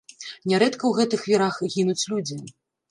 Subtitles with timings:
[0.51, 2.45] Нярэдка ў гэтых вірах гінуць людзі.